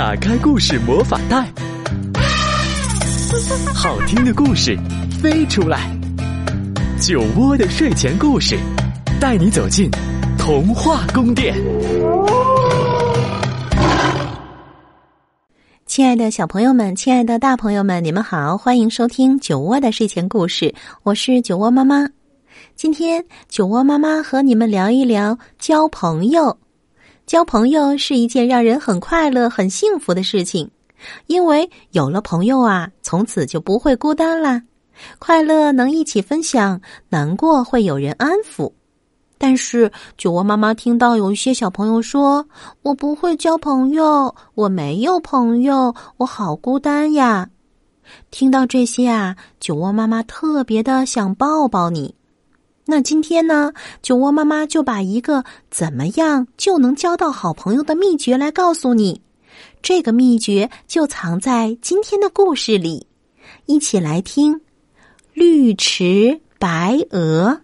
[0.00, 1.46] 打开故事魔法袋，
[3.74, 4.74] 好听的故事
[5.20, 5.94] 飞出来。
[6.98, 8.58] 酒窝的睡前故事，
[9.20, 9.90] 带你走进
[10.38, 11.54] 童话宫殿。
[15.84, 22.08] 亲爱的小朋友们，亲爱的大朋友们，你们好，欢迎收听酒窝的睡前故事，我是酒窝妈妈。
[22.74, 26.56] 今天酒窝妈妈和你们聊一聊交朋友。
[27.30, 30.68] 交朋友是一件让人很快乐、很幸福的事情，
[31.28, 34.60] 因为有了朋友啊，从此就不会孤单啦。
[35.20, 38.72] 快乐能一起分享，难过会有人安抚。
[39.38, 42.44] 但是酒窝妈妈听到有一些小朋友说
[42.82, 47.48] ：“我不会交朋友，我没有朋友，我好孤单呀。”
[48.32, 52.12] 听到这些啊，酒窝妈妈特别的想抱抱你。
[52.90, 53.72] 那今天呢，
[54.02, 59.22] 酒窝妈妈就把一个怎么样就能交到好朋友的秘诀来告诉你。
[59.80, 63.06] 这个秘诀就藏在今天的故事里，
[63.66, 64.54] 一起来听
[65.34, 67.60] 《绿池白鹅》。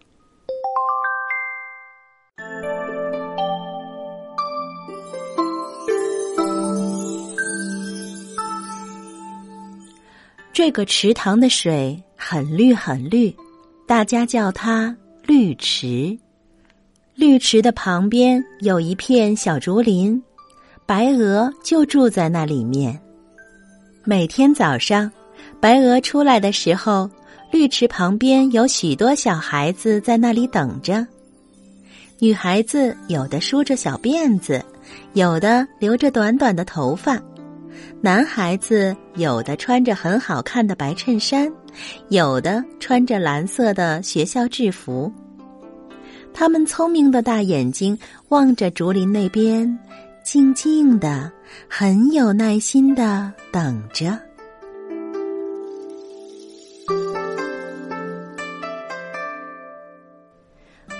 [10.52, 13.34] 这个池塘的水很绿很绿，
[13.88, 14.96] 大家叫它。
[15.26, 16.16] 绿池，
[17.16, 20.22] 绿池的旁边有一片小竹林，
[20.86, 22.96] 白鹅就住在那里面。
[24.04, 25.10] 每天早上，
[25.58, 27.10] 白鹅出来的时候，
[27.50, 31.04] 绿池旁边有许多小孩子在那里等着。
[32.20, 34.64] 女孩子有的梳着小辫子，
[35.14, 37.16] 有的留着短短的头发；
[38.00, 41.50] 男孩子有的穿着很好看的白衬衫。
[42.08, 45.12] 有的穿着蓝色的学校制服，
[46.32, 49.78] 他们聪明的大眼睛望着竹林那边，
[50.24, 51.30] 静静的，
[51.68, 54.18] 很有耐心的等着。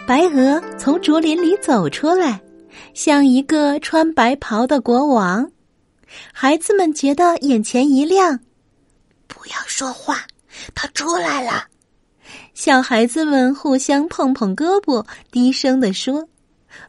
[0.07, 2.39] 白鹅从竹林里走出来，
[2.93, 5.51] 像一个穿白袍的国王。
[6.33, 8.41] 孩子们觉得眼前一亮，
[9.27, 10.25] 不要说话。
[10.75, 11.65] 他出来了，
[12.55, 16.27] 小孩子们互相碰碰胳膊，低声地说：“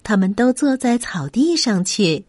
[0.03, 2.25] 他们都坐在草地上去。”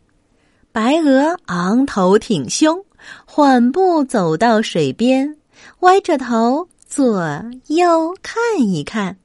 [0.73, 2.85] 白鹅昂头挺胸，
[3.25, 5.37] 缓步走到水边，
[5.81, 7.23] 歪着头左
[7.67, 9.17] 右看一看。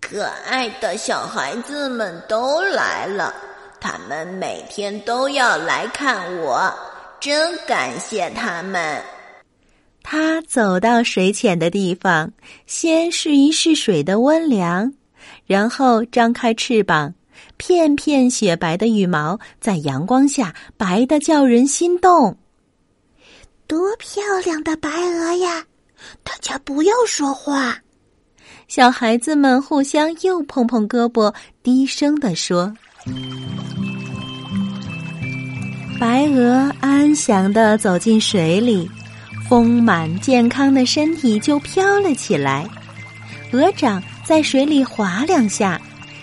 [0.00, 3.34] 可爱的小孩子们都来了，
[3.80, 6.72] 他们每天都要来看我，
[7.22, 9.00] 真感谢他们。
[10.02, 12.32] 他走到水浅的地方，
[12.66, 14.92] 先试一试水的温凉，
[15.46, 17.14] 然后张开翅膀，
[17.58, 22.36] 片片雪白的羽毛在阳光下白的叫人心动。
[23.68, 25.64] 多漂亮的白鹅呀！
[26.24, 27.78] 大家不要说话。
[28.66, 32.74] 小孩子们互相又碰碰胳膊，低声地说
[36.02, 38.90] ：“白鹅安详的走进水里。”
[39.48, 42.66] 丰满健康的身体就飘了起来，
[43.52, 45.80] 鹅掌在水里划两下，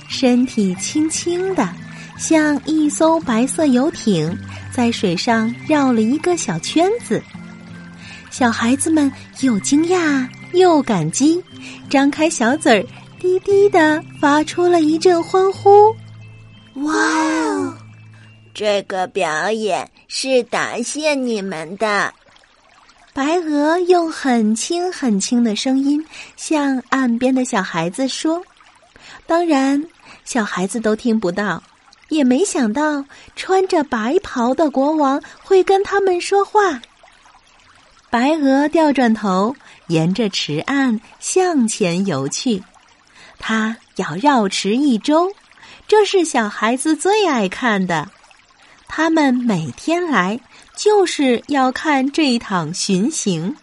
[0.10, 1.70] 身体轻轻的，
[2.18, 4.38] 像一艘白色游艇，
[4.70, 7.24] 在水上绕了一个小圈子。
[8.30, 9.10] 小孩子们
[9.40, 11.42] 又惊讶又感激，
[11.90, 12.86] 张开小嘴儿，
[13.18, 15.96] 低低的发出了一阵欢呼。
[16.82, 17.74] 哇哦，
[18.60, 22.14] 这个表演是答谢你们的。
[23.14, 26.06] 白鹅用很轻很轻的声音
[26.36, 28.44] 向岸边的小孩子说
[29.26, 29.82] ：“当然，
[30.26, 31.64] 小孩子都听不到，
[32.10, 36.82] 也没想到穿着白袍的国王会跟他们说话。”
[38.12, 39.56] 白鹅调转头，
[39.88, 42.62] 沿着池岸向前游去。
[43.38, 45.32] 它要绕池一周，
[45.88, 48.06] 这是小孩子最爱看的。
[48.90, 50.38] 他们每天来。
[50.80, 53.54] 就是要看这一趟巡行。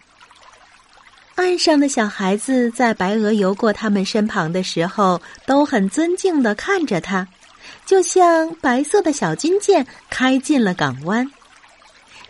[1.33, 7.25] 岸上的小孩子在白鹅游过他们身旁的时候，都很尊敬的看着它，
[7.87, 11.27] 就像白色的小军舰开进了港湾。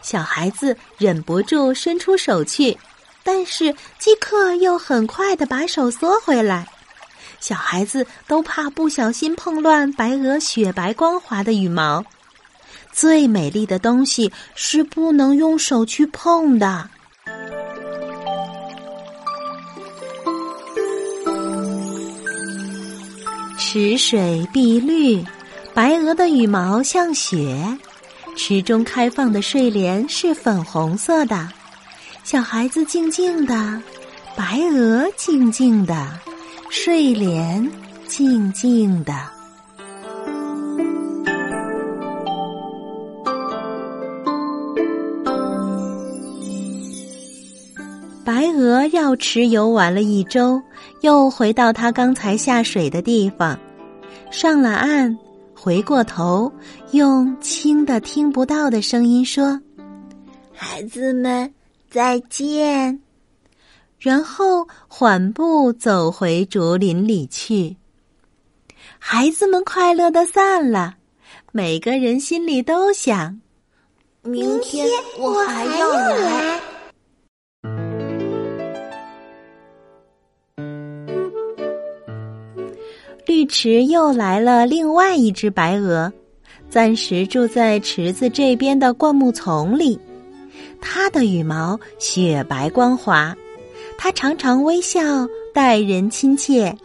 [0.01, 2.77] 小孩子忍不住伸出手去，
[3.23, 6.65] 但是即刻又很快的把手缩回来。
[7.41, 12.05] 小孩子都怕不小心碰乱白鹅雪白光滑的羽毛。
[12.97, 16.89] 最美丽的东西是不能用手去碰的。
[23.55, 25.23] 池水碧绿，
[25.75, 27.55] 白鹅的羽毛像雪，
[28.35, 31.47] 池中开放的睡莲是粉红色的，
[32.23, 33.79] 小孩子静静的，
[34.35, 36.09] 白鹅静静的，
[36.71, 37.69] 睡莲
[38.07, 39.36] 静静的。
[48.37, 50.61] 白鹅绕池游玩了一周，
[51.01, 53.59] 又回到它刚才下水的地方，
[54.29, 55.17] 上了岸，
[55.55, 56.51] 回过头，
[56.91, 59.59] 用轻的听不到的声音说
[60.53, 61.51] ：“孩子们，
[61.89, 63.01] 再见。”
[63.97, 67.75] 然后缓步走回竹林里去。
[68.99, 70.93] 孩子们快乐的散了，
[71.51, 73.41] 每个人心里都想：
[74.21, 74.87] 明天
[75.17, 76.61] 我还要来。
[83.47, 86.11] 池又来了另外一只白鹅，
[86.69, 89.99] 暂时住在池子这边的灌木丛里。
[90.81, 93.35] 它的羽毛雪白光滑，
[93.97, 95.01] 它常常微笑，
[95.53, 96.75] 待人亲切，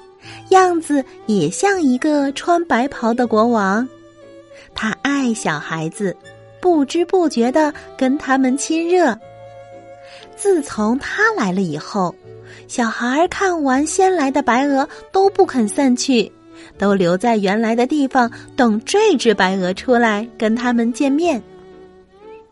[0.51, 3.87] 样子也像一个穿白袍的国王。
[4.75, 6.17] 它爱小孩子，
[6.61, 9.19] 不知不觉的跟他们亲热。
[10.37, 12.15] 自从它来了以后。
[12.69, 16.31] 小孩看完先来的白鹅都不肯散去，
[16.83, 21.41] 都留在原来的地方等这只白鹅出来跟他们见面。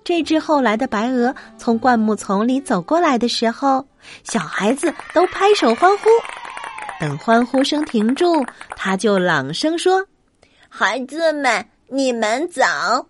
[0.05, 3.85] 这只后来的白鹅从灌木丛里走过来的时候，
[4.23, 6.05] 小孩子都拍手欢呼。
[7.01, 8.47] 等欢呼声停住，
[8.77, 10.07] 他就朗声说
[10.71, 13.05] ：“孩子们，你们早，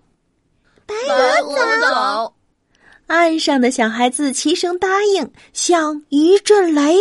[0.86, 0.94] 白
[1.44, 2.34] 鹅早。”
[3.08, 6.96] 岸上的小孩子齐声答应，像一阵雷。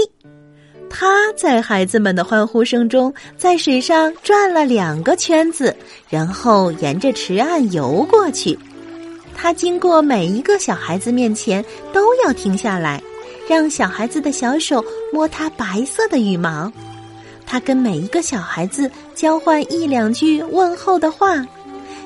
[0.90, 5.76] 他在孩子们的欢呼声中，在水上转了两个圈子，
[6.10, 8.58] 然后沿着池岸游过去。
[9.36, 11.64] 他经过每一个小孩子面前，
[11.94, 13.02] 都要停下来，
[13.48, 14.84] 让小孩子的小手
[15.14, 16.72] 摸他白色的羽毛。
[17.46, 21.46] 他跟每一个小孩子交换一两句问候的话，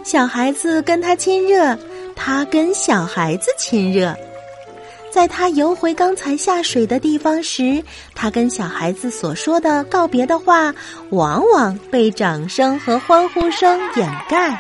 [0.04, 1.78] 小孩子跟他亲热。
[2.16, 4.16] 他跟小孩子亲热，
[5.14, 7.84] 在他游回刚才下水的地方时，
[8.16, 10.74] 他跟小孩子所说的告别的话，
[11.12, 14.58] 往往被掌声和欢呼声掩盖。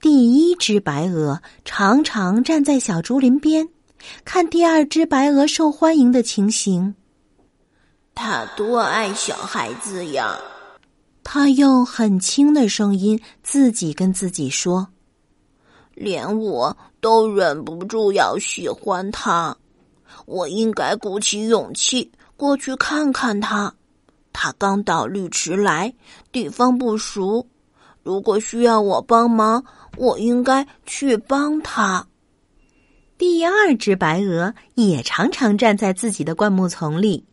[0.00, 3.68] 第一只白鹅常常站在小竹林边，
[4.24, 6.94] 看第二只白鹅受欢迎的情形。
[8.14, 10.38] 他多爱小孩子呀！
[11.24, 14.86] 他用很轻的声音自己跟自己说。
[15.94, 19.56] 连我都忍不住要喜欢他，
[20.26, 23.74] 我应该鼓起勇气过去看看他。
[24.32, 25.92] 他刚到绿池来，
[26.30, 27.46] 地方不熟，
[28.02, 29.64] 如果需要我帮忙，
[29.96, 32.06] 我应该去帮他。
[33.18, 37.24] 第二只白鹅也常常站在自己的灌木丛里，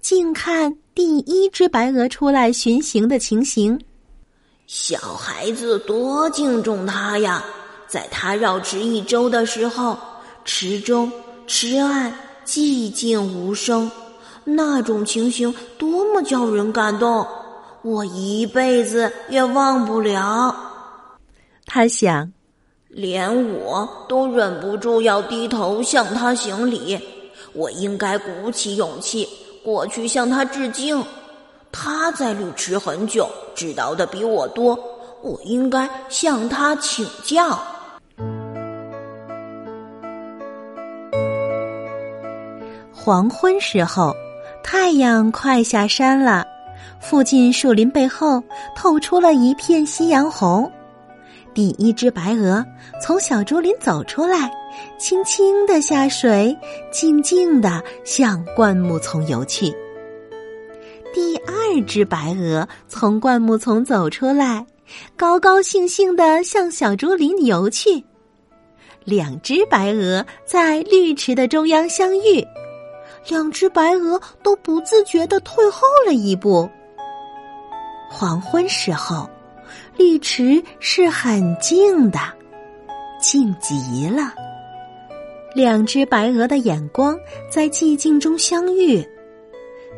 [0.00, 3.80] 静看第一只白鹅出来巡行的情形。
[4.66, 7.42] 小孩子多敬重他呀！
[7.90, 9.98] 在他绕池一周的时候，
[10.44, 11.10] 池中、
[11.48, 12.14] 池岸
[12.46, 13.90] 寂静无声，
[14.44, 17.26] 那种情形多么叫人感动，
[17.82, 20.54] 我一辈子也忘不了。
[21.66, 22.32] 他想，
[22.86, 26.96] 连我都忍不住要低头向他行礼，
[27.52, 29.28] 我应该鼓起勇气
[29.64, 31.04] 过去向他致敬。
[31.72, 34.78] 他在绿池很久，知道的比我多，
[35.22, 37.60] 我应该向他请教。
[43.02, 44.14] 黄昏时候，
[44.62, 46.46] 太阳快下山了，
[47.00, 48.44] 附近树林背后
[48.76, 50.70] 透出了一片夕阳红。
[51.54, 52.62] 第一只白鹅
[53.00, 54.50] 从小竹林走出来，
[54.98, 56.54] 轻轻的下水，
[56.92, 59.74] 静静的向灌木丛游去。
[61.14, 64.66] 第二只白鹅从灌木丛走出来，
[65.16, 68.04] 高高兴兴的向小竹林游去。
[69.06, 72.46] 两只白鹅在绿池的中央相遇。
[73.28, 76.68] 两只白鹅都不自觉的退后了一步。
[78.10, 79.28] 黄昏时候，
[79.96, 82.18] 绿池是很静的，
[83.20, 84.34] 静极了。
[85.54, 87.18] 两只白鹅的眼光
[87.50, 89.04] 在寂静中相遇。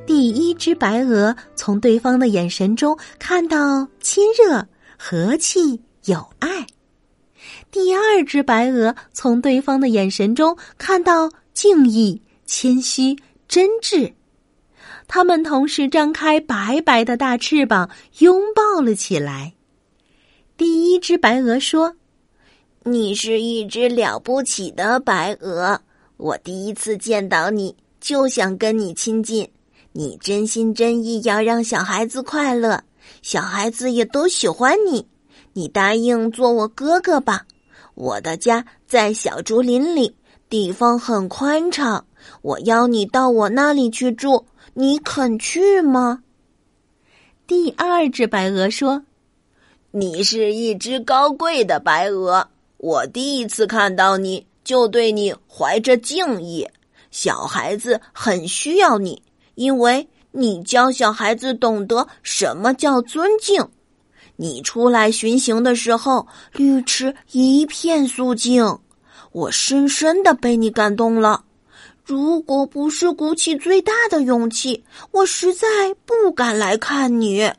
[0.06, 4.66] 第一只白鹅从对方的眼神中看到亲热、
[4.98, 6.48] 和气、友爱；
[7.70, 12.21] 第二只白鹅从对方的眼神中看到敬意。
[12.46, 13.16] 谦虚、
[13.48, 14.12] 真挚，
[15.08, 19.54] 他们同时张开白白的大翅膀，拥抱了起来。
[20.56, 21.94] 第一只白鹅说
[22.84, 25.80] ：“你是一只了不起的白鹅。
[26.16, 29.48] 我第一次见到你就想跟你亲近。
[29.92, 32.82] 你真心真意要让小孩子快乐，
[33.22, 35.06] 小孩子也都喜欢你。
[35.52, 37.44] 你答应做我哥哥吧。
[37.94, 40.14] 我的家在小竹林里，
[40.48, 42.04] 地方很宽敞。
[42.42, 46.22] 我邀你到我那里去住，你肯去吗？
[47.46, 49.02] 第二只白鹅说
[49.90, 52.48] ：“你是一只高贵的白鹅，
[52.78, 56.68] 我第一次看到你就对你怀着敬意。
[57.10, 59.22] 小孩子很需要你。”
[59.54, 63.62] 因为你教小孩子懂得什么叫尊敬，
[64.36, 68.78] 你出来巡行的时候，绿池一片肃静，
[69.32, 71.44] 我深深的被你感动了。
[72.04, 74.82] 如果不是鼓起最大的勇气，
[75.12, 75.66] 我实在
[76.04, 77.50] 不敢来看你。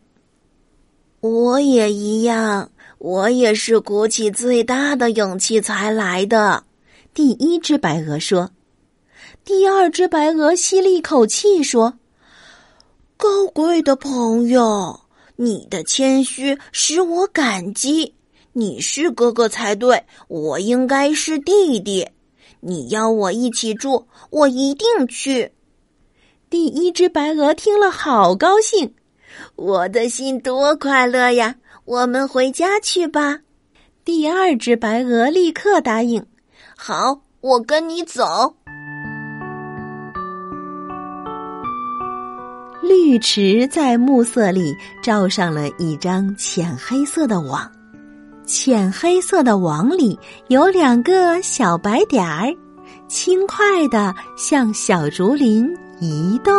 [1.22, 6.64] 我也一样，我也是鼓起最大的勇气才来的。
[7.14, 8.52] 第一只白鹅说。
[9.46, 11.98] 第二只白鹅吸了一口气，说
[13.18, 15.00] ：“高贵的朋友，
[15.36, 18.14] 你的谦虚使我感激。
[18.52, 22.08] 你是哥哥才对，我应该是弟弟。
[22.66, 25.52] 你邀我一起住，我一定去。”
[26.50, 28.94] 第一只白鹅听了，好高兴，
[29.56, 31.56] 我的心多快乐呀！
[31.86, 33.40] 我们回家去吧。
[34.06, 36.26] 第二只白鹅立刻答应
[36.78, 38.56] ：“好，我跟你走。”
[42.84, 47.72] 绿池在暮色里罩上了一张浅黑色的网，
[48.46, 52.54] 浅黑色的网里有两个小白点儿，
[53.08, 55.68] 轻快的向小竹林
[56.00, 56.54] 移动。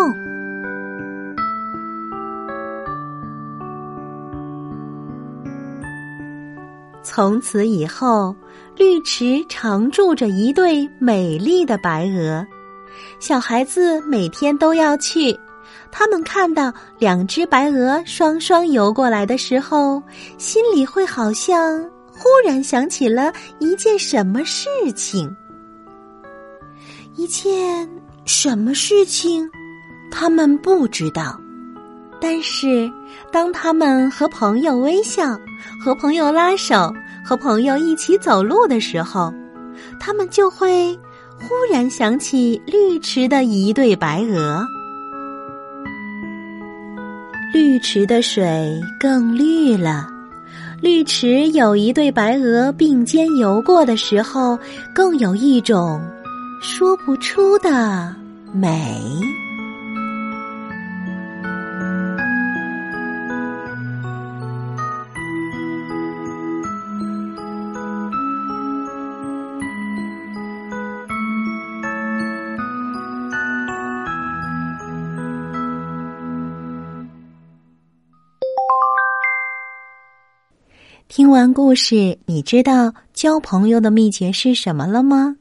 [7.02, 8.34] 从此以后，
[8.76, 12.44] 绿池常住着一对美丽的白鹅，
[13.20, 15.38] 小孩子每天都要去。
[15.96, 20.02] 他们看到两只白鹅双双游过来的时候，
[20.38, 25.32] 心里会好像忽然想起了一件什么事情。
[27.14, 27.88] 一件
[28.24, 29.48] 什么事情，
[30.10, 31.40] 他们不知道。
[32.20, 32.90] 但是，
[33.30, 35.38] 当他们和朋友微笑、
[35.80, 36.92] 和朋友拉手、
[37.24, 39.32] 和朋友一起走路的时候，
[40.00, 40.98] 他们就会
[41.38, 44.66] 忽然想起绿池的一对白鹅。
[47.54, 50.08] 绿池的水更绿了，
[50.80, 54.58] 绿池有一对白鹅并肩游过的时候，
[54.92, 56.02] 更有一种
[56.60, 58.12] 说不出的
[58.52, 59.00] 美。
[81.16, 85.36] 听完故事，你知道交朋友的秘诀是什么了吗？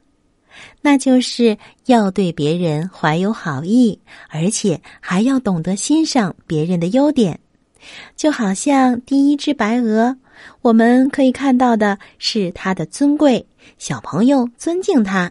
[0.80, 7.40] 那就是要对别人怀有好意，而且还要懂得欣赏别人的优点。
[8.14, 10.16] 就好像第一只白鹅，
[10.62, 13.44] 我们可以看到的是它的尊贵，
[13.76, 15.28] 小朋友尊敬它；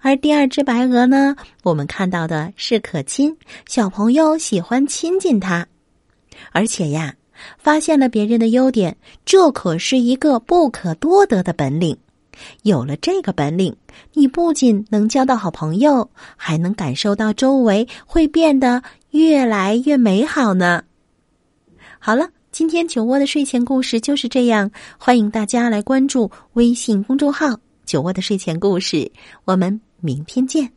[0.00, 3.32] 而第二只白鹅呢，我们看到的是可亲，
[3.68, 5.64] 小朋友喜欢亲近它。
[6.50, 7.14] 而且呀。
[7.58, 11.96] 发现了别人的优点，这可是一个不可多得的本领。
[12.62, 13.76] 有了这个本领，
[14.12, 20.82] 你不仅能交到好朋友，还能感受到周围会变得越来越美好呢。
[22.00, 29.10] 好了，今天酒窝的睡前故事就是这样，欢迎大家来关注微信公众号“酒窝的睡前故事”，
[29.46, 30.68] 我们明天见。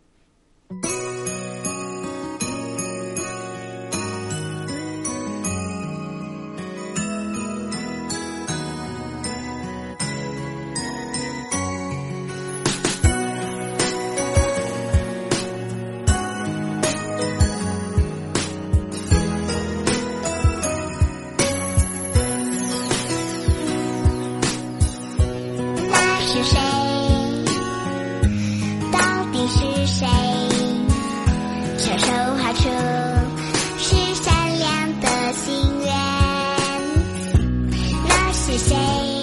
[38.58, 39.17] 上。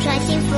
[0.00, 0.49] 穿新服